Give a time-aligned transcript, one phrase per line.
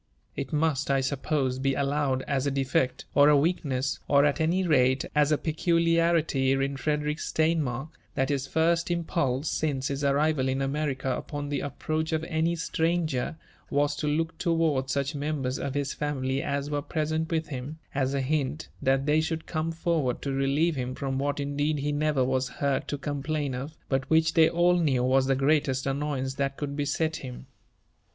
[0.35, 4.65] It must, I suppose, be allowed as a defect, or a weakness, or, at any
[4.65, 10.59] rate, as a peculiarity in Frederick Steinmark, that his first impulse since his arrival in
[10.59, 13.37] America upon the approach of any stranger,
[13.69, 18.15] was to look towards such members of his family as yrere present with him, as
[18.15, 22.25] a hint that they should come forward to relieve him from what indeed he never
[22.25, 26.57] was heard to complain of, but which they all knew was the greatest annoyance that
[26.57, 27.45] could beset him.